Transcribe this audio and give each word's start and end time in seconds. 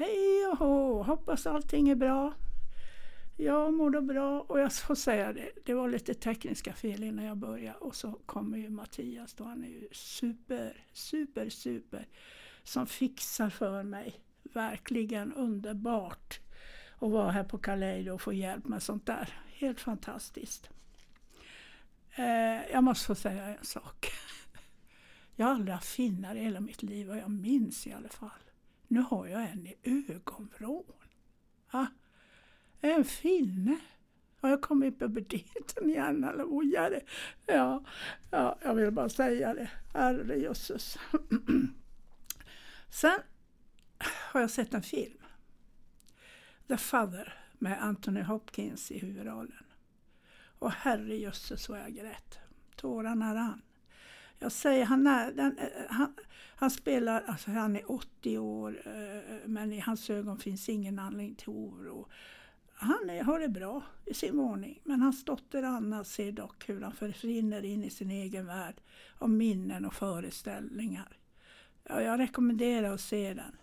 Hej 0.00 0.46
och 0.46 0.58
hå, 0.58 1.02
hoppas 1.02 1.46
allting 1.46 1.88
är 1.88 1.94
bra. 1.94 2.34
Jag 3.36 3.74
mår 3.74 3.90
då 3.90 4.00
bra 4.00 4.40
och 4.40 4.60
jag 4.60 4.72
får 4.72 4.94
säga 4.94 5.32
det, 5.32 5.50
det 5.64 5.74
var 5.74 5.88
lite 5.88 6.14
tekniska 6.14 6.72
fel 6.72 7.04
innan 7.04 7.24
jag 7.24 7.36
började 7.36 7.78
och 7.78 7.96
så 7.96 8.12
kommer 8.26 8.58
ju 8.58 8.70
Mattias 8.70 9.34
då, 9.34 9.44
han 9.44 9.64
är 9.64 9.68
ju 9.68 9.88
super, 9.92 10.84
super, 10.92 11.50
super 11.50 12.08
som 12.62 12.86
fixar 12.86 13.50
för 13.50 13.82
mig. 13.82 14.14
Verkligen 14.42 15.32
underbart 15.32 16.40
att 16.98 17.10
vara 17.10 17.30
här 17.30 17.44
på 17.44 17.58
Kaleido 17.58 18.12
och 18.12 18.22
få 18.22 18.32
hjälp 18.32 18.64
med 18.64 18.82
sånt 18.82 19.06
där. 19.06 19.38
Helt 19.48 19.80
fantastiskt. 19.80 20.70
Eh, 22.14 22.70
jag 22.72 22.84
måste 22.84 23.06
få 23.06 23.14
säga 23.14 23.44
en 23.46 23.64
sak. 23.64 24.06
Jag 25.36 25.46
har 25.46 25.54
aldrig 25.54 25.74
haft 25.74 25.88
finnar 25.88 26.34
i 26.34 26.40
hela 26.40 26.60
mitt 26.60 26.82
liv, 26.82 27.10
och 27.10 27.16
jag 27.16 27.30
minns 27.30 27.86
i 27.86 27.92
alla 27.92 28.08
fall. 28.08 28.49
Nu 28.90 29.00
har 29.00 29.26
jag 29.26 29.42
en 29.42 29.66
i 29.66 29.76
ögonvrån. 29.82 30.92
Ah, 31.70 31.86
en 32.80 33.04
finne. 33.04 33.80
Har 34.40 34.50
jag 34.50 34.60
kommit 34.60 34.98
på 34.98 35.08
budgeten 35.08 35.90
igen 35.90 36.24
eller? 36.24 37.02
Ja, 37.46 37.84
ja, 38.30 38.58
jag 38.62 38.74
vill 38.74 38.90
bara 38.90 39.08
säga 39.08 39.54
det. 39.54 39.70
Herre 39.94 40.36
jösses. 40.36 40.98
Sen 42.88 43.20
har 44.02 44.40
jag 44.40 44.50
sett 44.50 44.74
en 44.74 44.82
film. 44.82 45.18
The 46.68 46.76
Father 46.76 47.34
med 47.58 47.82
Anthony 47.82 48.22
Hopkins 48.22 48.90
i 48.90 48.98
huvudrollen. 48.98 49.64
Och 50.58 50.70
herrejösses 50.72 51.68
vad 51.68 51.80
jag 51.80 51.94
grät. 51.94 52.38
Tårarna 52.76 53.34
rann. 53.34 53.62
Jag 54.42 54.52
säger, 54.52 54.84
han, 54.84 55.06
är, 55.06 55.32
den, 55.32 55.58
eh, 55.58 55.64
eh, 55.64 55.70
han, 55.88 56.14
han 56.56 56.70
spelar, 56.70 57.24
alltså 57.26 57.50
han 57.50 57.76
är 57.76 57.90
80 57.90 58.38
år 58.38 58.82
eh, 58.84 59.48
men 59.48 59.72
i 59.72 59.80
hans 59.80 60.10
ögon 60.10 60.38
finns 60.38 60.68
ingen 60.68 60.98
anledning 60.98 61.34
till 61.34 61.48
oro. 61.48 62.08
Han 62.74 63.10
är, 63.10 63.22
har 63.22 63.40
det 63.40 63.48
bra 63.48 63.82
i 64.06 64.14
sin 64.14 64.36
våning 64.36 64.80
men 64.84 65.02
hans 65.02 65.24
dotter 65.24 65.62
Anna 65.62 66.04
ser 66.04 66.32
dock 66.32 66.68
hur 66.68 66.80
han 66.80 66.92
försvinner 66.92 67.64
in 67.64 67.84
i 67.84 67.90
sin 67.90 68.10
egen 68.10 68.46
värld 68.46 68.80
av 69.18 69.30
minnen 69.30 69.84
och 69.84 69.94
föreställningar. 69.94 71.18
Ja, 71.84 72.02
jag 72.02 72.20
rekommenderar 72.20 72.92
att 72.92 73.00
se 73.00 73.34
den. 73.34 73.56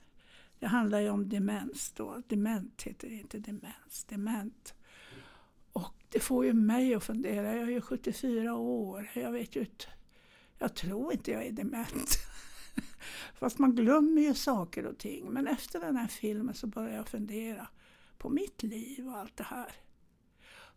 Det 0.60 0.68
handlar 0.68 1.00
ju 1.00 1.10
om 1.10 1.30
demens 1.30 1.92
då. 1.92 2.22
Dement 2.28 2.84
heter 2.84 3.10
det 3.10 3.16
inte 3.16 3.40
demens, 3.40 4.04
dement. 4.10 4.74
Och 5.74 5.96
det 6.10 6.20
får 6.20 6.46
ju 6.46 6.54
mig 6.54 6.96
att 6.96 7.04
fundera. 7.04 7.56
Jag 7.56 7.64
är 7.64 7.72
ju 7.72 7.82
74 7.82 8.56
år. 8.56 9.10
Jag 9.14 9.32
vet 9.32 9.56
ju 9.56 9.60
inte. 9.60 9.86
Jag 10.60 10.76
tror 10.76 11.14
inte 11.14 11.32
jag 11.32 11.46
är 11.46 11.52
dement. 11.52 12.18
Fast 13.34 13.60
man 13.60 13.76
glömmer 13.76 14.22
ju 14.22 14.34
saker 14.34 14.86
och 14.86 14.98
ting. 14.98 15.26
Men 15.30 15.48
efter 15.48 15.80
den 15.80 15.96
här 15.96 16.08
filmen 16.08 16.56
så 16.56 16.68
började 16.68 16.96
jag 16.96 17.08
fundera 17.08 17.68
på 18.18 18.30
mitt 18.30 18.64
liv 18.64 19.08
och 19.08 19.18
allt 19.18 19.38
det 19.38 19.44
här. 19.44 19.72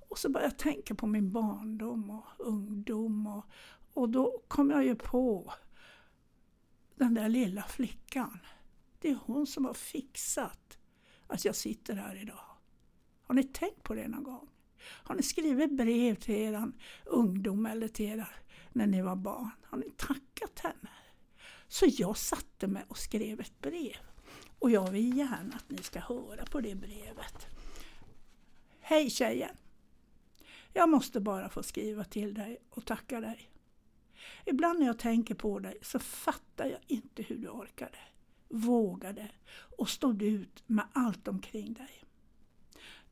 Och 0.09 0.19
så 0.19 0.29
började 0.29 0.53
jag 0.53 0.59
tänka 0.59 0.95
på 0.95 1.07
min 1.07 1.33
barndom 1.33 2.11
och 2.11 2.27
ungdom. 2.39 3.27
Och, 3.27 3.45
och 3.93 4.09
då 4.09 4.43
kom 4.49 4.71
jag 4.71 4.85
ju 4.85 4.95
på 4.95 5.53
den 6.95 7.15
där 7.15 7.29
lilla 7.29 7.63
flickan. 7.63 8.39
Det 8.99 9.11
är 9.11 9.19
hon 9.25 9.47
som 9.47 9.65
har 9.65 9.75
fixat 9.75 10.79
att 11.27 11.45
jag 11.45 11.57
sitter 11.57 11.95
här 11.95 12.23
idag. 12.23 12.45
Har 13.23 13.35
ni 13.35 13.45
tänkt 13.45 13.83
på 13.83 13.95
det 13.95 14.09
någon 14.09 14.23
gång? 14.23 14.49
Har 14.83 15.15
ni 15.15 15.23
skrivit 15.23 15.77
brev 15.77 16.15
till 16.15 16.35
er 16.35 16.73
ungdom 17.05 17.67
eller 17.67 17.89
till 17.89 18.07
era 18.07 18.29
när 18.73 18.87
ni 18.87 19.03
var 19.03 19.17
barn? 19.17 19.51
Har 19.63 19.79
ni 19.79 19.91
tackat 19.91 20.59
henne? 20.59 20.91
Så 21.69 21.87
jag 21.89 22.17
satte 22.17 22.67
mig 22.67 22.85
och 22.89 22.99
skrev 22.99 23.41
ett 23.41 23.61
brev. 23.61 23.97
Och 24.59 24.71
jag 24.71 24.91
vill 24.91 25.17
gärna 25.17 25.57
att 25.57 25.71
ni 25.71 25.79
ska 25.79 26.01
höra 26.01 26.45
på 26.45 26.61
det 26.61 26.75
brevet. 26.75 27.47
Hej 28.81 29.11
tjejen! 29.11 29.57
Jag 30.73 30.89
måste 30.89 31.21
bara 31.21 31.49
få 31.49 31.63
skriva 31.63 32.05
till 32.05 32.35
dig 32.35 32.59
och 32.71 32.85
tacka 32.85 33.21
dig. 33.21 33.51
Ibland 34.45 34.79
när 34.79 34.87
jag 34.87 34.99
tänker 34.99 35.35
på 35.35 35.59
dig 35.59 35.79
så 35.83 35.99
fattar 35.99 36.67
jag 36.67 36.81
inte 36.87 37.23
hur 37.23 37.39
du 37.39 37.49
orkade, 37.49 37.99
vågade 38.49 39.31
och 39.79 39.89
stod 39.89 40.23
ut 40.23 40.63
med 40.67 40.85
allt 40.93 41.29
omkring 41.29 41.73
dig. 41.73 42.05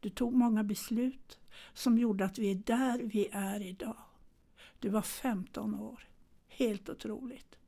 Du 0.00 0.10
tog 0.10 0.32
många 0.32 0.64
beslut 0.64 1.38
som 1.74 1.98
gjorde 1.98 2.24
att 2.24 2.38
vi 2.38 2.50
är 2.50 2.54
där 2.54 2.98
vi 2.98 3.28
är 3.32 3.60
idag. 3.60 4.07
Du 4.78 4.88
var 4.88 5.02
15 5.02 5.74
år. 5.74 6.08
Helt 6.48 6.88
otroligt. 6.88 7.58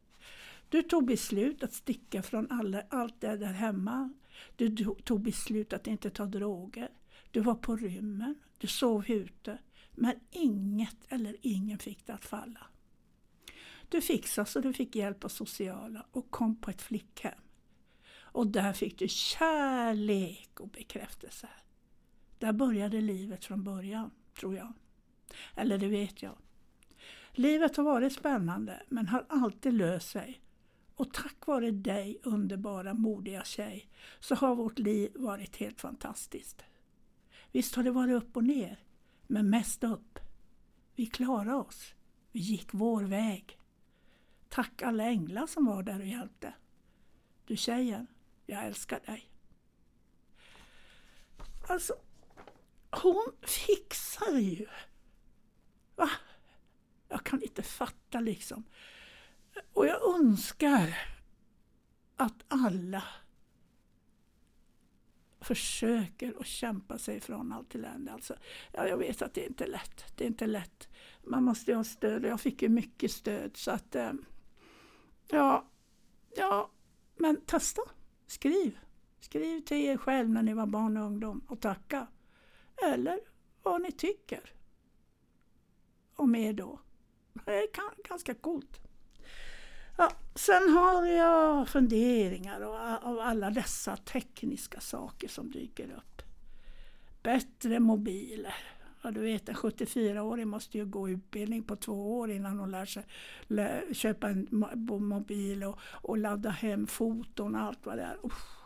Du 0.68 0.82
tog 0.82 1.06
beslut 1.06 1.62
att 1.62 1.72
sticka 1.72 2.22
från 2.22 2.50
alla, 2.50 2.82
allt 2.90 3.20
det 3.20 3.36
där 3.36 3.52
hemma. 3.52 4.12
Du 4.56 4.76
tog 5.04 5.20
beslut 5.20 5.72
att 5.72 5.86
inte 5.86 6.10
ta 6.10 6.24
droger. 6.24 6.88
Du 7.30 7.40
var 7.40 7.54
på 7.54 7.76
rymmen. 7.76 8.34
Du 8.58 8.66
sov 8.66 9.10
ute. 9.10 9.58
Men 9.92 10.14
inget 10.30 10.96
eller 11.08 11.36
ingen 11.40 11.78
fick 11.78 12.06
det 12.06 12.14
att 12.14 12.24
falla. 12.24 12.66
Du 13.88 14.00
fixade 14.00 14.46
så 14.50 14.60
du 14.60 14.72
fick 14.72 14.96
hjälp 14.96 15.24
av 15.24 15.28
sociala 15.28 16.06
och 16.10 16.30
kom 16.30 16.56
på 16.56 16.70
ett 16.70 16.82
flickhem. 16.82 17.40
Och 18.32 18.46
där 18.46 18.72
fick 18.72 18.98
du 18.98 19.08
kärlek 19.08 20.60
och 20.60 20.68
bekräftelse. 20.68 21.48
Där 22.38 22.52
började 22.52 23.00
livet 23.00 23.44
från 23.44 23.64
början, 23.64 24.10
tror 24.40 24.56
jag. 24.56 24.72
Eller 25.54 25.78
det 25.78 25.88
vet 25.88 26.22
jag. 26.22 26.36
Livet 27.40 27.76
har 27.76 27.84
varit 27.84 28.12
spännande 28.12 28.82
men 28.88 29.08
har 29.08 29.26
alltid 29.28 29.74
löst 29.74 30.10
sig. 30.10 30.40
Och 30.94 31.12
tack 31.12 31.46
vare 31.46 31.70
dig 31.70 32.20
underbara 32.22 32.94
modiga 32.94 33.44
tjej 33.44 33.90
så 34.18 34.34
har 34.34 34.54
vårt 34.54 34.78
liv 34.78 35.12
varit 35.14 35.56
helt 35.56 35.80
fantastiskt. 35.80 36.64
Visst 37.52 37.74
har 37.74 37.82
det 37.82 37.90
varit 37.90 38.22
upp 38.22 38.36
och 38.36 38.44
ner, 38.44 38.84
men 39.26 39.50
mest 39.50 39.84
upp. 39.84 40.18
Vi 40.94 41.06
klarade 41.06 41.54
oss. 41.54 41.94
Vi 42.32 42.40
gick 42.40 42.68
vår 42.74 43.02
väg. 43.02 43.58
Tack 44.48 44.82
alla 44.82 45.04
änglar 45.04 45.46
som 45.46 45.66
var 45.66 45.82
där 45.82 46.00
och 46.00 46.06
hjälpte. 46.06 46.54
Du 47.44 47.56
tjejen, 47.56 48.06
jag 48.46 48.64
älskar 48.64 49.00
dig. 49.06 49.30
Alltså, 51.68 51.94
hon 52.90 53.32
fixar 53.42 54.38
ju. 54.38 54.66
Jag 57.30 57.40
kan 57.40 57.48
inte 57.48 57.62
fatta 57.62 58.20
liksom. 58.20 58.64
Och 59.72 59.86
jag 59.86 60.14
önskar 60.14 60.98
att 62.16 62.44
alla 62.48 63.04
försöker 65.40 66.40
att 66.40 66.46
kämpa 66.46 66.98
sig 66.98 67.20
från 67.20 67.52
allt 67.52 67.74
elände. 67.74 68.12
Alltså, 68.12 68.36
ja, 68.72 68.88
jag 68.88 68.96
vet 68.96 69.22
att 69.22 69.34
det 69.34 69.44
är 69.44 69.48
inte 69.48 69.64
är 69.64 69.68
lätt. 69.68 70.16
Det 70.16 70.24
är 70.24 70.28
inte 70.28 70.46
lätt. 70.46 70.88
Man 71.22 71.44
måste 71.44 71.70
ju 71.70 71.76
ha 71.76 71.84
stöd 71.84 72.24
jag 72.24 72.40
fick 72.40 72.62
ju 72.62 72.68
mycket 72.68 73.10
stöd. 73.10 73.56
Så 73.56 73.70
att, 73.70 73.94
eh, 73.94 74.12
ja, 75.28 75.68
ja, 76.36 76.70
men 77.16 77.40
testa. 77.40 77.82
Skriv. 78.26 78.78
Skriv 79.20 79.60
till 79.60 79.76
er 79.76 79.96
själv 79.96 80.30
när 80.30 80.42
ni 80.42 80.54
var 80.54 80.66
barn 80.66 80.96
och 80.96 81.06
ungdom 81.06 81.44
och 81.48 81.60
tacka. 81.60 82.06
Eller 82.82 83.20
vad 83.62 83.82
ni 83.82 83.92
tycker 83.92 84.52
om 86.14 86.34
er 86.34 86.52
då. 86.52 86.80
Det 87.44 87.52
är 87.52 87.66
ganska 88.08 88.34
coolt. 88.34 88.80
Ja, 89.96 90.12
sen 90.34 90.68
har 90.68 91.06
jag 91.06 91.68
funderingar 91.68 92.60
av 93.02 93.18
alla 93.18 93.50
dessa 93.50 93.96
tekniska 93.96 94.80
saker 94.80 95.28
som 95.28 95.50
dyker 95.50 95.92
upp. 95.96 96.22
Bättre 97.22 97.80
mobiler. 97.80 98.54
Ja, 99.02 99.10
du 99.10 99.20
vet 99.20 99.48
en 99.48 99.54
74-åring 99.54 100.48
måste 100.48 100.78
ju 100.78 100.86
gå 100.86 101.08
utbildning 101.08 101.62
på 101.62 101.76
två 101.76 102.18
år 102.18 102.30
innan 102.30 102.58
hon 102.58 102.70
lär 102.70 102.84
sig 102.84 103.06
lä, 103.42 103.82
köpa 103.92 104.28
en 104.28 104.46
mobil 104.86 105.64
och, 105.64 105.78
och 105.82 106.18
ladda 106.18 106.50
hem 106.50 106.86
foton 106.86 107.54
och 107.54 107.60
allt 107.60 107.86
vad 107.86 107.98
det 107.98 108.02
är. 108.02 108.18
Uff 108.22 108.60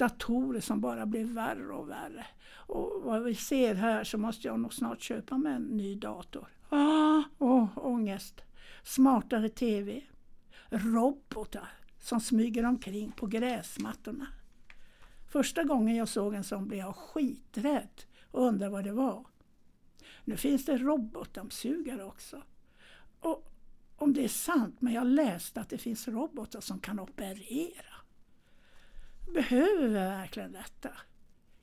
datorer 0.00 0.60
som 0.60 0.80
bara 0.80 1.06
blir 1.06 1.24
värre 1.24 1.72
och 1.72 1.88
värre. 1.88 2.26
Och 2.52 3.02
vad 3.04 3.22
vi 3.22 3.34
ser 3.34 3.74
här 3.74 4.04
så 4.04 4.18
måste 4.18 4.48
jag 4.48 4.60
nog 4.60 4.74
snart 4.74 5.02
köpa 5.02 5.38
mig 5.38 5.52
en 5.52 5.62
ny 5.62 5.94
dator. 5.94 6.48
Ah, 6.70 7.22
oh, 7.38 7.68
ångest. 7.78 8.40
Smartare 8.82 9.48
TV. 9.48 10.02
Robotar 10.68 11.68
som 11.98 12.20
smyger 12.20 12.64
omkring 12.64 13.12
på 13.12 13.26
gräsmattorna. 13.26 14.26
Första 15.32 15.64
gången 15.64 15.96
jag 15.96 16.08
såg 16.08 16.34
en 16.34 16.44
sån 16.44 16.68
blev 16.68 16.80
jag 16.80 16.96
skiträdd 16.96 18.02
och 18.30 18.46
undrade 18.46 18.72
vad 18.72 18.84
det 18.84 18.92
var. 18.92 19.26
Nu 20.24 20.36
finns 20.36 20.64
det 20.64 20.78
robotdammsugare 20.78 22.04
också. 22.04 22.42
Och 23.20 23.52
om 23.96 24.12
det 24.12 24.24
är 24.24 24.28
sant, 24.28 24.76
men 24.80 24.92
jag 24.92 25.06
läste 25.06 25.60
att 25.60 25.68
det 25.68 25.78
finns 25.78 26.08
robotar 26.08 26.60
som 26.60 26.80
kan 26.80 27.00
operera. 27.00 27.94
Behöver 29.34 29.88
vi 29.88 29.94
verkligen 29.94 30.52
detta? 30.52 30.90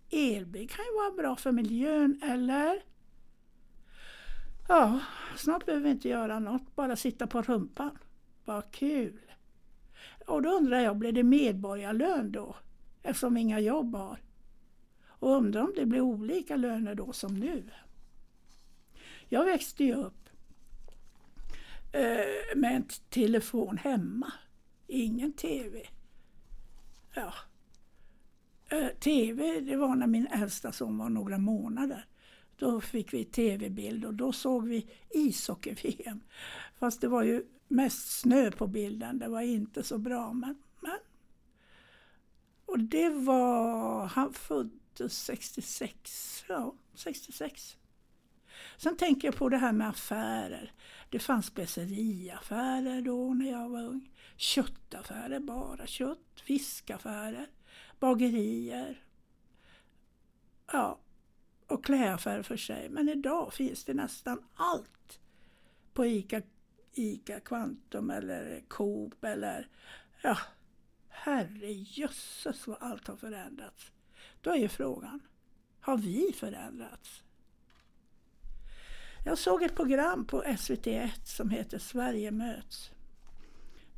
Elbil 0.10 0.69
kan 0.69 0.86
ju 0.86 0.92
vara 0.95 1.12
bra 1.12 1.36
för 1.36 1.51
miljön, 1.51 2.21
eller? 2.24 2.83
Ja, 4.68 5.00
snart 5.38 5.66
behöver 5.66 5.84
vi 5.84 5.92
inte 5.92 6.10
göra 6.10 6.40
något, 6.40 6.75
bara 6.75 6.96
sitta 6.96 7.28
på 7.28 7.42
rumpan. 7.42 7.98
Vad 8.46 8.72
kul! 8.72 9.19
Och 10.28 10.42
då 10.42 10.50
undrar 10.50 10.80
jag, 10.80 10.98
blir 10.98 11.12
det 11.12 11.24
medborgarlön 11.24 12.31
då? 12.31 12.56
eftersom 13.08 13.34
vi 13.34 13.42
inga 13.42 13.60
jobb 13.60 13.96
har. 13.96 14.19
Och 15.08 15.31
undrar 15.31 15.62
om 15.62 15.74
det 15.75 15.86
blir 15.86 16.02
olika 16.02 16.56
löner 16.56 16.96
då 16.96 17.14
som 17.14 17.34
nu. 17.34 17.64
Jag 19.30 19.46
växte 19.46 19.84
ju 19.84 19.94
upp 19.94 20.30
eh, 21.92 22.56
med 22.56 22.75
en 22.75 22.86
telefon 23.10 23.78
hemma. 23.78 24.34
Ingen 24.88 25.34
TV. 25.34 25.88
Ja. 27.13 27.34
Eh, 28.70 28.88
TV, 28.88 29.60
det 29.60 29.75
var 29.75 29.96
när 29.96 30.08
min 30.08 30.28
äldsta 30.28 30.72
son 30.72 30.98
var 30.98 31.10
några 31.10 31.38
månader. 31.38 32.06
Då 32.57 32.81
fick 32.81 33.13
vi 33.13 33.25
tv-bild 33.25 34.06
och 34.06 34.13
då 34.13 34.31
såg 34.31 34.68
vi 34.68 34.88
ishockey-VM. 35.09 36.21
Fast 36.75 37.01
det 37.01 37.07
var 37.07 37.24
ju 37.24 37.45
mest 37.68 38.19
snö 38.19 38.51
på 38.51 38.68
bilden, 38.68 39.19
det 39.19 39.27
var 39.27 39.42
inte 39.42 39.83
så 39.83 39.98
bra. 39.98 40.33
Men, 40.33 40.56
men. 40.80 41.00
Och 42.65 42.80
det 42.80 43.09
var, 43.09 44.06
han 44.06 44.33
föddes 44.33 45.24
66, 45.24 46.45
ja 46.48 46.75
66. 46.94 47.77
Sen 48.77 48.98
tänker 48.98 49.27
jag 49.27 49.36
på 49.36 49.50
det 49.50 49.57
här 49.57 49.71
med 49.71 49.89
affärer. 49.89 50.71
Det 51.10 51.19
fanns 51.19 51.45
speceriaffärer 51.45 53.01
då 53.01 53.33
när 53.33 53.51
jag 53.51 53.69
var 53.69 53.83
ung. 53.83 54.10
Köttaffärer, 54.38 55.39
bara 55.39 55.88
kött. 55.88 56.42
Fiskaffärer, 56.45 57.48
bagerier. 58.00 59.03
Ja, 60.71 61.00
och 61.68 61.86
klädaffärer 61.86 62.44
för 62.44 62.58
sig. 62.58 62.90
Men 62.90 63.10
idag 63.10 63.54
finns 63.54 63.84
det 63.84 63.94
nästan 63.94 64.44
allt 64.56 65.19
på 65.94 66.06
ICA, 66.06 66.42
Ica 66.94 67.40
Quantum 67.40 68.10
eller 68.10 68.64
Coop 68.68 69.24
eller 69.24 69.68
ja, 70.22 70.38
herrejösses 71.10 72.68
vad 72.68 72.78
allt 72.80 73.08
har 73.08 73.16
förändrats. 73.16 73.92
Då 74.42 74.50
är 74.50 74.58
ju 74.58 74.68
frågan, 74.69 75.19
har 75.80 75.98
vi 75.98 76.34
förändrats? 76.36 77.24
Jag 79.25 79.38
såg 79.38 79.63
ett 79.63 79.75
program 79.75 80.25
på 80.25 80.44
SVT1 80.44 81.25
som 81.25 81.50
heter 81.50 81.80
Sverige 81.80 82.31
möts. 82.31 82.92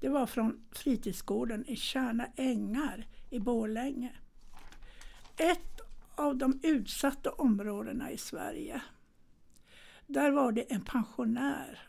Det 0.01 0.09
var 0.09 0.25
från 0.25 0.65
fritidsgården 0.71 1.65
i 1.65 1.75
Kärna 1.75 2.27
Ängar 2.35 3.07
i 3.29 3.39
Borlänge. 3.39 4.11
Ett 5.37 5.78
av 6.19 6.37
de 6.37 6.59
utsatta 6.63 7.31
områdena 7.31 8.11
i 8.11 8.17
Sverige. 8.17 8.81
Där 10.07 10.31
var 10.31 10.51
det 10.51 10.61
en 10.61 10.81
pensionär 10.81 11.79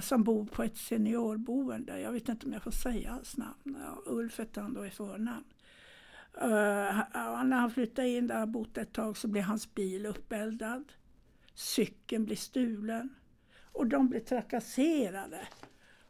som 0.00 0.24
bor 0.24 0.44
på 0.44 0.62
ett 0.62 0.76
seniorboende. 0.76 2.00
Jag 2.00 2.12
vet 2.12 2.28
inte 2.28 2.46
om 2.46 2.52
jag 2.52 2.62
får 2.62 2.70
säga 2.70 3.10
hans 3.10 3.36
namn. 3.36 3.78
Ja, 3.80 4.02
Ulf 4.06 4.38
hette 4.38 4.60
han 4.60 4.74
då 4.74 4.86
i 4.86 4.90
förnamn. 4.90 5.44
Uh, 6.36 7.44
när 7.44 7.56
han 7.56 7.70
flyttade 7.70 8.08
in 8.08 8.26
där 8.26 8.42
och 8.42 8.48
bott 8.48 8.78
ett 8.78 8.92
tag 8.92 9.16
så 9.16 9.28
blev 9.28 9.44
hans 9.44 9.74
bil 9.74 10.06
uppeldad. 10.06 10.92
Cykeln 11.54 12.24
blir 12.24 12.36
stulen. 12.36 13.14
Och 13.72 13.86
de 13.86 14.08
blir 14.08 14.20
trakasserade. 14.20 15.48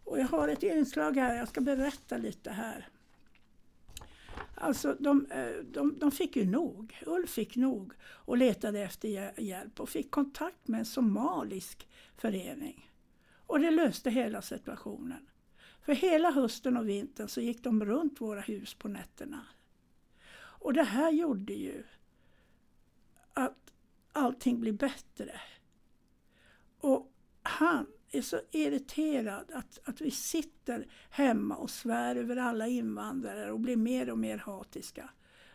Och 0.05 0.19
jag 0.19 0.29
har 0.29 0.49
ett 0.49 0.63
inslag 0.63 1.17
här, 1.17 1.35
jag 1.35 1.49
ska 1.49 1.61
berätta 1.61 2.17
lite 2.17 2.51
här. 2.51 2.89
Alltså 4.63 4.97
de, 4.99 5.27
eh, 5.31 5.65
de, 5.65 5.99
de 5.99 6.11
fick 6.11 6.37
ju 6.37 6.47
nog. 6.47 7.03
Ulf 7.07 7.31
fick 7.31 7.57
nog 7.57 7.93
och 8.03 8.37
letade 8.37 8.81
efter 8.81 9.41
hjälp 9.41 9.81
och 9.81 9.89
fick 9.89 10.11
kontakt 10.11 10.69
med 10.69 10.79
en 10.79 10.87
somalisk 10.87 11.89
förening. 12.17 12.91
Och 13.47 13.61
det 13.61 13.71
löste 13.71 14.11
hela 14.11 14.43
situationen. 14.43 15.29
För 15.83 15.93
hela 15.95 16.31
hösten 16.31 16.77
och 16.77 16.89
vintern 16.89 17.29
så 17.29 17.41
gick 17.41 17.65
de 17.65 17.85
runt 17.85 18.21
våra 18.21 18.41
hus 18.41 18.75
på 18.75 18.89
nätterna. 18.89 19.47
Och 20.37 20.73
det 20.73 20.85
här 20.85 21.11
gjorde 21.11 21.53
ju 21.53 21.85
att 23.33 23.73
allting 24.13 24.61
blev 24.61 24.77
bättre. 24.77 25.41
Och 26.81 27.13
han 27.43 27.87
är 28.11 28.23
så 28.23 28.41
irriterad 28.51 29.51
att, 29.53 29.81
att 29.85 30.01
vi 30.01 30.11
sitter 30.11 30.87
hemma 31.11 31.57
och 31.57 31.71
svär 31.71 32.17
över 32.17 32.37
alla 32.37 32.67
invandrare 32.67 33.53
och 33.53 33.61
blir 33.61 33.77
mer 33.77 34.11
och 34.11 34.19
mer 34.19 34.39
hatiska. 34.39 35.11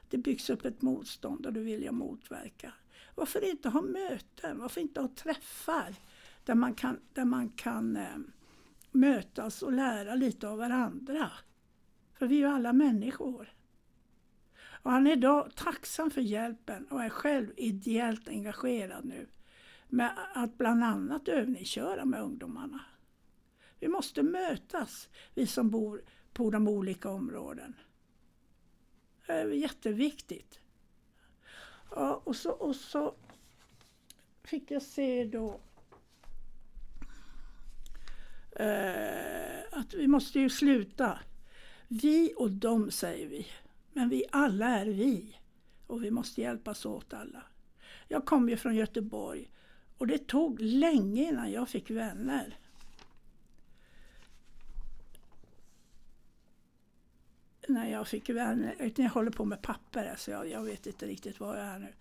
Det 0.10 0.18
byggs 0.18 0.50
upp 0.50 0.66
ett 0.66 0.82
motstånd 0.82 1.46
och 1.46 1.54
det 1.54 1.60
vill 1.60 1.84
jag 1.84 1.94
motverka. 1.94 2.74
Varför 3.16 3.50
inte 3.50 3.70
ha 3.70 3.82
möten? 3.82 4.60
Varför 4.60 4.82
inte 4.82 5.02
ha 5.02 5.08
träffar 5.08 5.96
där 6.44 6.56
man 6.56 6.74
kan, 6.74 7.00
där 7.14 7.26
man 7.26 7.50
kan 7.50 7.98
eh, 7.98 8.18
mötas 8.92 9.62
och 9.62 9.72
lära 9.72 10.16
lite 10.16 10.48
av 10.48 10.58
varandra? 10.58 11.32
För 12.14 12.28
vi 12.28 12.36
är 12.36 12.40
ju 12.40 12.46
alla 12.46 12.74
människor. 12.74 13.54
Och 14.86 14.92
han 14.92 15.08
är 15.08 15.12
idag 15.12 15.52
tacksam 15.56 16.12
för 16.12 16.22
hjälpen 16.22 16.86
och 16.86 17.04
är 17.04 17.10
själv 17.10 17.52
ideellt 17.58 18.28
engagerad 18.28 19.06
nu 19.06 19.28
med 19.88 20.18
att 20.34 20.58
bland 20.58 20.84
annat 20.84 21.28
övningsköra 21.28 22.06
med 22.06 22.22
ungdomarna. 22.22 22.80
Vi 23.80 23.88
måste 23.88 24.24
mötas, 24.24 25.10
vi 25.34 25.48
som 25.48 25.70
bor 25.70 26.02
på 26.34 26.50
de 26.50 26.68
olika 26.68 27.10
områden. 27.10 27.74
Det 29.28 29.34
är 29.34 29.48
jätteviktigt. 29.48 30.60
Ja, 31.92 32.22
och, 32.24 32.36
så, 32.36 32.52
och 32.52 32.76
så 32.76 33.16
fick 34.44 34.72
jag 34.72 34.82
se 34.82 35.24
då 35.24 35.60
eh, 38.52 39.60
att 39.72 39.94
vi 39.94 40.08
måste 40.08 40.40
ju 40.40 40.50
sluta. 40.50 41.20
Vi 41.88 42.34
och 42.38 42.52
dem 42.52 42.92
säger 42.92 43.28
vi. 43.28 43.48
Men 43.94 44.10
vi 44.10 44.24
alla 44.32 44.68
är 44.68 44.86
vi. 44.86 45.38
Och 45.88 46.04
vi 46.04 46.12
måste 46.12 46.42
hjälpas 46.42 46.86
åt 46.86 47.14
alla. 47.14 47.44
Jag 48.08 48.26
kommer 48.26 48.50
ju 48.50 48.58
från 48.58 48.76
Göteborg 48.76 49.50
och 49.98 50.08
det 50.08 50.28
tog 50.28 50.60
länge 50.60 51.24
innan 51.24 51.52
jag 51.52 51.70
fick 51.70 51.90
vänner. 51.90 52.58
När 57.68 57.92
jag 57.92 58.08
fick 58.08 58.30
vänner, 58.30 58.92
jag 58.96 59.10
håller 59.10 59.32
på 59.32 59.46
med 59.46 59.62
papper, 59.62 60.16
så 60.18 60.32
jag, 60.32 60.50
jag 60.50 60.64
vet 60.64 60.88
inte 60.88 61.06
riktigt 61.06 61.40
var 61.40 61.58
jag 61.58 61.66
är 61.66 61.80
nu. 61.80 61.94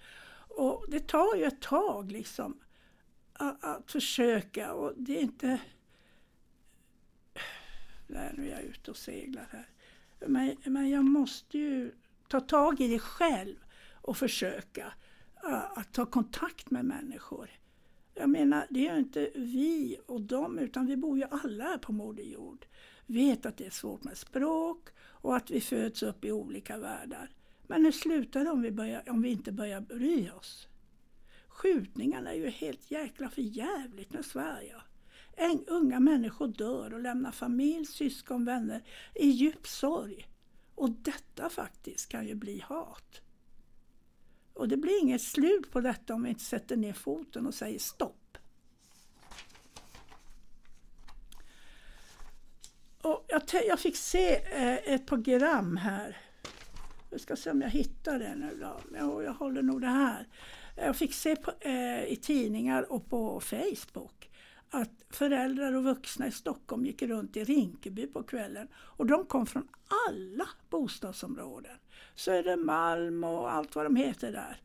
Och 0.56 0.84
det 0.88 1.08
tar 1.08 1.36
ju 1.36 1.44
ett 1.44 1.60
tag 1.60 2.12
liksom 2.12 2.60
att, 3.32 3.64
att 3.64 3.90
försöka 3.90 4.72
och 4.72 4.92
det 4.96 5.18
är 5.18 5.22
inte... 5.22 5.60
Nej, 8.06 8.30
nu 8.34 8.48
är 8.48 8.50
jag 8.50 8.62
ute 8.62 8.90
och 8.90 8.96
seglar 8.96 9.48
här. 9.50 9.68
Men, 10.26 10.56
men 10.64 10.90
jag 10.90 11.04
måste 11.04 11.58
ju 11.58 11.92
ta 12.28 12.40
tag 12.40 12.80
i 12.80 12.88
det 12.88 12.98
själv 12.98 13.56
och 13.92 14.16
försöka 14.16 14.92
att 15.74 15.92
ta 15.92 16.06
kontakt 16.06 16.70
med 16.70 16.84
människor. 16.84 17.50
Jag 18.14 18.30
menar, 18.30 18.66
det 18.70 18.88
är 18.88 18.98
inte 18.98 19.30
vi 19.34 19.98
och 20.06 20.20
dem, 20.20 20.58
utan 20.58 20.86
vi 20.86 20.96
bor 20.96 21.18
ju 21.18 21.24
alla 21.24 21.64
här 21.64 21.78
på 21.78 21.92
Moder 21.92 22.22
Jord. 22.22 22.66
Vet 23.06 23.46
att 23.46 23.56
det 23.56 23.66
är 23.66 23.70
svårt 23.70 24.04
med 24.04 24.18
språk 24.18 24.88
och 24.98 25.36
att 25.36 25.50
vi 25.50 25.60
föds 25.60 26.02
upp 26.02 26.24
i 26.24 26.32
olika 26.32 26.78
världar. 26.78 27.30
Men 27.66 27.84
hur 27.84 27.92
slutar 27.92 28.44
det 28.44 28.50
om 28.50 28.62
vi, 28.62 28.70
börjar, 28.70 29.10
om 29.10 29.22
vi 29.22 29.30
inte 29.30 29.52
börjar 29.52 29.80
bry 29.80 30.30
oss? 30.30 30.68
Skjutningarna 31.48 32.32
är 32.32 32.36
ju 32.36 32.48
helt 32.48 32.90
jäkla 32.90 33.28
för 33.28 33.42
jävligt 33.42 34.12
med 34.12 34.24
Sverige. 34.24 34.76
En, 35.36 35.64
unga 35.66 36.00
människor 36.00 36.48
dör 36.48 36.94
och 36.94 37.00
lämnar 37.00 37.30
familj, 37.30 37.86
syskon, 37.86 38.44
vänner 38.44 38.82
i 39.14 39.28
djup 39.28 39.66
sorg. 39.66 40.26
Och 40.74 40.90
detta 40.90 41.48
faktiskt 41.48 42.08
kan 42.08 42.26
ju 42.26 42.34
bli 42.34 42.60
hat. 42.60 43.20
Och 44.54 44.68
det 44.68 44.76
blir 44.76 45.00
inget 45.00 45.22
slut 45.22 45.70
på 45.70 45.80
detta 45.80 46.14
om 46.14 46.22
vi 46.22 46.28
inte 46.28 46.44
sätter 46.44 46.76
ner 46.76 46.92
foten 46.92 47.46
och 47.46 47.54
säger 47.54 47.78
stopp. 47.78 48.38
Och 53.02 53.24
jag, 53.28 53.42
jag 53.66 53.80
fick 53.80 53.96
se 53.96 54.34
eh, 54.34 54.94
ett 54.94 55.06
program 55.06 55.76
här. 55.76 56.16
Jag 57.10 57.20
ska 57.20 57.36
se 57.36 57.50
om 57.50 57.62
jag 57.62 57.70
hittar 57.70 58.18
det 58.18 58.34
nu 58.34 58.58
då. 58.60 58.98
Jag, 58.98 59.24
jag 59.24 59.34
håller 59.34 59.62
nog 59.62 59.80
det 59.80 59.86
här. 59.86 60.28
Jag 60.76 60.96
fick 60.96 61.14
se 61.14 61.36
på, 61.36 61.52
eh, 61.60 62.04
i 62.04 62.18
tidningar 62.22 62.92
och 62.92 63.10
på 63.10 63.40
Facebook 63.40 64.23
att 64.70 65.04
föräldrar 65.10 65.72
och 65.72 65.84
vuxna 65.84 66.26
i 66.26 66.32
Stockholm 66.32 66.86
gick 66.86 67.02
runt 67.02 67.36
i 67.36 67.44
Rinkeby 67.44 68.06
på 68.06 68.22
kvällen 68.22 68.68
och 68.74 69.06
de 69.06 69.26
kom 69.26 69.46
från 69.46 69.68
alla 70.08 70.48
bostadsområden. 70.70 71.76
Södermalm 72.14 73.24
och 73.24 73.52
allt 73.52 73.74
vad 73.74 73.86
de 73.86 73.96
heter 73.96 74.32
där. 74.32 74.62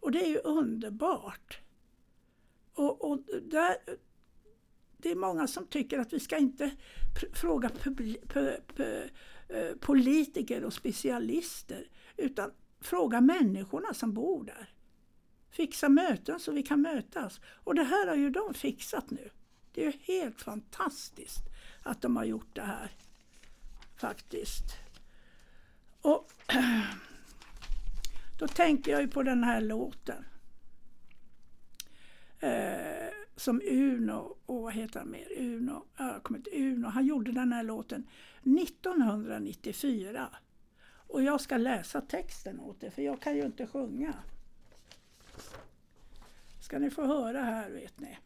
Och 0.00 0.12
det 0.12 0.24
är 0.24 0.28
ju 0.28 0.38
underbart. 0.38 1.60
Och, 2.74 3.10
och 3.10 3.18
där, 3.42 3.76
det 4.96 5.10
är 5.10 5.16
många 5.16 5.46
som 5.46 5.66
tycker 5.66 5.98
att 5.98 6.12
vi 6.12 6.20
ska 6.20 6.38
inte 6.38 6.70
fråga 7.32 7.70
politiker 9.80 10.64
och 10.64 10.72
specialister 10.72 11.88
utan 12.16 12.50
fråga 12.80 13.20
människorna 13.20 13.94
som 13.94 14.12
bor 14.12 14.44
där. 14.44 14.68
Fixa 15.50 15.88
möten 15.88 16.40
så 16.40 16.52
vi 16.52 16.62
kan 16.62 16.82
mötas. 16.82 17.40
Och 17.64 17.74
det 17.74 17.84
här 17.84 18.06
har 18.06 18.16
ju 18.16 18.30
de 18.30 18.54
fixat 18.54 19.10
nu. 19.10 19.30
Det 19.72 19.80
är 19.80 19.92
ju 19.92 19.98
helt 20.02 20.42
fantastiskt 20.42 21.44
att 21.82 22.02
de 22.02 22.16
har 22.16 22.24
gjort 22.24 22.54
det 22.54 22.62
här. 22.62 22.90
Faktiskt. 23.96 24.64
Och 26.00 26.30
då 28.38 28.48
tänker 28.48 28.92
jag 28.92 29.00
ju 29.00 29.08
på 29.08 29.22
den 29.22 29.44
här 29.44 29.60
låten. 29.60 30.24
Eh, 32.40 33.12
som 33.36 33.60
Uno, 33.64 34.36
och 34.46 34.62
vad 34.62 34.72
heter 34.72 35.00
han 35.00 35.10
mer? 35.10 35.28
Uno, 35.38 35.84
jag 35.96 36.22
kommer 36.22 36.38
inte 36.38 36.50
Uno, 36.50 36.88
han 36.88 37.06
gjorde 37.06 37.32
den 37.32 37.52
här 37.52 37.62
låten 37.62 38.06
1994. 38.62 40.28
Och 41.06 41.22
jag 41.22 41.40
ska 41.40 41.56
läsa 41.56 42.00
texten 42.00 42.60
åt 42.60 42.82
er, 42.82 42.90
för 42.90 43.02
jag 43.02 43.20
kan 43.20 43.36
ju 43.36 43.42
inte 43.42 43.66
sjunga. 43.66 44.14
Ska 46.60 46.78
ni 46.78 46.90
få 46.90 47.06
höra 47.06 47.42
här, 47.42 47.70
vet 47.70 48.00
ni. 48.00 48.18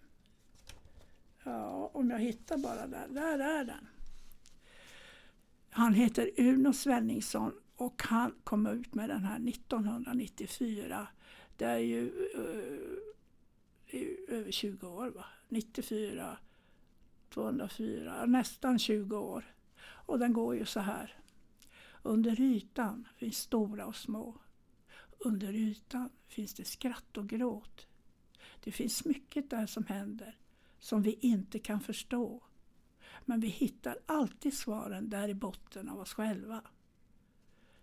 Ja, 1.47 1.91
om 1.95 2.11
jag 2.11 2.19
hittar 2.19 2.59
bara 2.59 2.87
där. 2.87 3.09
Där 3.09 3.39
är 3.39 3.65
den. 3.65 3.89
Han 5.71 5.95
heter 5.95 6.31
Uno 6.37 6.73
Svenningsson 6.73 7.53
och 7.77 8.03
han 8.03 8.35
kom 8.45 8.67
ut 8.67 8.95
med 8.95 9.09
den 9.09 9.25
här 9.25 9.49
1994. 9.49 11.09
Det 11.57 11.65
är 11.65 11.79
ju 11.79 12.11
uh, 12.37 12.99
över 14.29 14.51
20 14.51 14.87
år 14.87 15.11
va? 15.11 15.25
94, 15.49 16.39
204, 17.31 18.27
nästan 18.27 18.79
20 18.79 19.17
år. 19.17 19.55
Och 19.81 20.19
den 20.19 20.33
går 20.33 20.57
ju 20.57 20.65
så 20.65 20.81
här. 20.81 21.15
Under 22.03 22.41
ytan 22.41 23.09
finns 23.17 23.39
stora 23.39 23.87
och 23.87 23.97
små. 23.97 24.35
Under 25.19 25.53
ytan 25.53 26.11
finns 26.29 26.55
det 26.55 26.65
skratt 26.65 27.17
och 27.17 27.29
gråt. 27.29 27.87
Det 28.65 28.73
finns 28.73 29.05
mycket 29.05 29.51
där 29.51 29.67
som 29.67 29.87
händer 29.87 30.37
som 30.79 31.03
vi 31.03 31.19
inte 31.21 31.59
kan 31.59 31.81
förstå. 31.81 32.43
Men 33.25 33.41
vi 33.41 33.49
hittar 33.49 33.99
alltid 34.07 34.55
svaren 34.55 35.09
där 35.09 35.29
i 35.29 35.35
botten 35.35 35.89
av 35.89 36.01
oss 36.01 36.15
själva. 36.15 36.63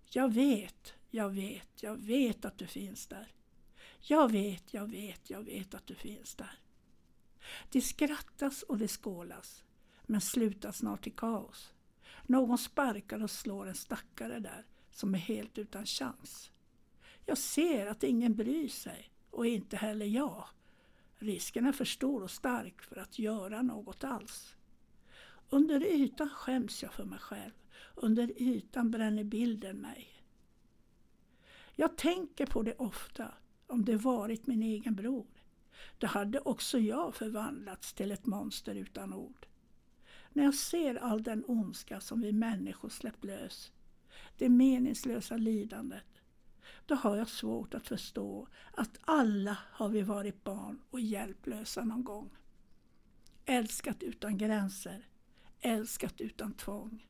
Jag 0.10 0.34
vet, 0.34 0.94
jag 1.10 1.30
vet, 1.30 1.84
jag 1.84 1.96
vet 1.96 2.46
att 2.46 2.58
du 2.58 2.68
finns 2.68 3.08
där. 3.08 3.28
Jag 4.02 4.32
vet, 4.32 4.74
jag 4.74 4.92
vet, 4.92 5.30
jag 5.30 5.44
vet 5.44 5.74
att 5.74 5.88
du 5.88 5.96
finns 5.96 6.36
där. 6.36 6.60
Det 7.70 7.82
skrattas 7.82 8.64
och 8.64 8.78
det 8.78 8.88
skålas, 8.88 9.64
men 10.04 10.22
slutar 10.22 10.72
snart 10.72 11.08
i 11.08 11.10
kaos. 11.10 11.74
Någon 12.24 12.58
sparkar 12.58 13.24
och 13.24 13.32
slår 13.32 13.68
en 13.68 13.76
stackare 13.76 14.40
där 14.40 14.66
som 14.92 15.16
är 15.16 15.20
helt 15.20 15.58
utan 15.58 15.86
chans. 15.86 16.52
Jag 17.26 17.38
ser 17.38 17.88
att 17.88 18.04
ingen 18.04 18.36
bryr 18.36 18.70
sig 18.70 19.12
och 19.30 19.48
inte 19.48 19.78
heller 19.78 20.06
jag. 20.06 20.48
Risken 21.24 21.66
är 21.66 21.72
för 21.72 21.86
stor 21.86 22.24
och 22.24 22.32
stark 22.32 22.82
för 22.82 22.96
att 22.96 23.20
göra 23.20 23.62
något 23.62 24.04
alls. 24.04 24.56
Under 25.50 25.84
ytan 25.84 26.30
skäms 26.30 26.84
jag 26.84 26.94
för 26.94 27.06
mig 27.06 27.20
själv. 27.20 27.52
Under 27.96 28.42
ytan 28.42 28.92
bränner 28.92 29.24
bilden 29.24 29.78
mig. 29.78 30.08
Jag 31.76 31.98
tänker 31.98 32.46
på 32.46 32.64
det 32.64 32.76
ofta, 32.78 33.34
om 33.68 33.86
det 33.86 33.96
varit 33.96 34.48
min 34.48 34.64
egen 34.64 34.96
bror. 34.96 35.28
Då 35.98 36.08
hade 36.08 36.40
också 36.40 36.80
jag 36.80 37.16
förvandlats 37.16 37.94
till 37.94 38.12
ett 38.12 38.26
monster 38.26 38.76
utan 38.76 39.14
ord. 39.14 39.46
När 40.34 40.44
jag 40.44 40.56
ser 40.56 40.96
all 40.96 41.24
den 41.24 41.44
ondska 41.48 42.00
som 42.00 42.22
vi 42.22 42.32
människor 42.32 42.90
släppt 42.90 43.24
lös, 43.24 43.72
det 44.38 44.50
meningslösa 44.50 45.38
lidandet, 45.38 46.13
då 46.86 46.96
har 46.96 47.18
jag 47.18 47.30
svårt 47.30 47.74
att 47.74 47.88
förstå 47.88 48.48
att 48.74 49.00
alla 49.02 49.58
har 49.72 49.90
vi 49.90 50.02
varit 50.02 50.44
barn 50.44 50.82
och 50.90 51.00
hjälplösa 51.00 51.84
någon 51.84 52.04
gång. 52.04 52.30
Älskat 53.46 54.04
utan 54.04 54.38
gränser, 54.38 55.08
älskat 55.60 56.22
utan 56.22 56.54
tvång. 56.54 57.08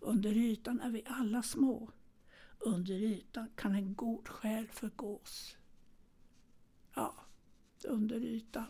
Under 0.00 0.32
ytan 0.32 0.80
är 0.80 0.90
vi 0.90 1.04
alla 1.06 1.42
små. 1.42 1.90
Under 2.58 2.94
ytan 2.94 3.48
kan 3.56 3.74
en 3.74 3.94
god 3.94 4.28
själ 4.28 4.68
förgås. 4.68 5.56
Ja, 6.94 7.14
under 7.84 8.24
ytan. 8.24 8.66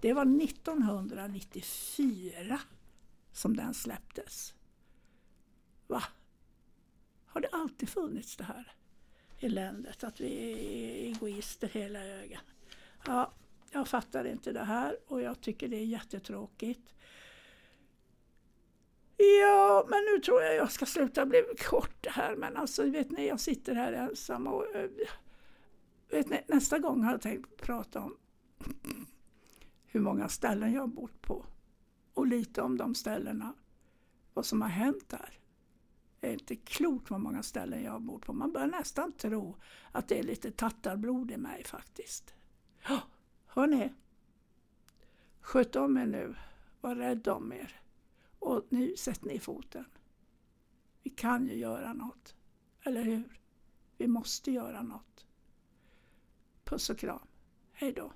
Det 0.00 0.12
var 0.12 0.42
1994 0.44 2.60
som 3.32 3.56
den 3.56 3.74
släpptes. 3.74 4.54
Va? 5.86 6.02
Har 7.26 7.40
det 7.40 7.48
alltid 7.48 7.88
funnits 7.88 8.36
det 8.36 8.44
här 8.44 8.72
eländet? 9.40 10.04
Att 10.04 10.20
vi 10.20 10.52
är 10.52 11.08
egoister 11.08 11.68
hela 11.68 12.04
ögat? 12.04 12.44
Ja, 13.06 13.32
jag 13.70 13.88
fattar 13.88 14.24
inte 14.24 14.52
det 14.52 14.64
här 14.64 14.96
och 15.06 15.20
jag 15.20 15.40
tycker 15.40 15.68
det 15.68 15.76
är 15.76 15.84
jättetråkigt. 15.84 16.94
Ja, 19.16 19.86
men 19.88 19.98
nu 20.04 20.20
tror 20.20 20.42
jag 20.42 20.54
jag 20.54 20.72
ska 20.72 20.86
sluta 20.86 21.26
bli 21.26 21.44
kort 21.58 22.06
här. 22.06 22.36
Men 22.36 22.56
alltså, 22.56 22.90
vet 22.90 23.10
ni, 23.10 23.28
jag 23.28 23.40
sitter 23.40 23.74
här 23.74 23.92
ensam 23.92 24.46
och 24.46 24.74
eh, 24.74 24.90
vet 26.10 26.28
ni, 26.28 26.44
nästa 26.48 26.78
gång 26.78 27.02
har 27.02 27.12
jag 27.12 27.20
tänkt 27.20 27.56
prata 27.56 28.00
om 28.00 28.16
hur 29.86 30.00
många 30.00 30.28
ställen 30.28 30.72
jag 30.72 30.80
har 30.80 30.86
bott 30.86 31.22
på 31.22 31.46
och 32.14 32.26
lite 32.26 32.62
om 32.62 32.76
de 32.76 32.94
ställena, 32.94 33.54
vad 34.34 34.46
som 34.46 34.62
har 34.62 34.68
hänt 34.68 35.08
där. 35.08 35.39
Det 36.20 36.28
är 36.28 36.32
inte 36.32 36.56
klokt 36.56 37.10
vad 37.10 37.20
många 37.20 37.42
ställen 37.42 37.82
jag 37.82 37.92
har 37.92 38.00
bott 38.00 38.26
på. 38.26 38.32
Man 38.32 38.52
börjar 38.52 38.66
nästan 38.66 39.12
tro 39.12 39.56
att 39.92 40.08
det 40.08 40.18
är 40.18 40.22
lite 40.22 40.50
tattarblod 40.50 41.30
i 41.30 41.36
mig 41.36 41.64
faktiskt. 41.64 42.34
Hörni, 43.46 43.92
sköt 45.40 45.76
om 45.76 45.96
er 45.96 46.06
nu. 46.06 46.34
Var 46.80 46.94
rädd 46.94 47.28
om 47.28 47.52
er. 47.52 47.80
Och 48.38 48.66
nu 48.68 48.96
sätter 48.96 49.26
ni 49.26 49.38
foten. 49.38 49.84
Vi 51.02 51.10
kan 51.10 51.46
ju 51.46 51.54
göra 51.54 51.92
något. 51.92 52.34
Eller 52.82 53.02
hur? 53.02 53.40
Vi 53.96 54.06
måste 54.06 54.50
göra 54.50 54.82
något. 54.82 55.26
Puss 56.64 56.90
och 56.90 56.98
kram. 56.98 57.26
Hej 57.72 57.92
då. 57.92 58.12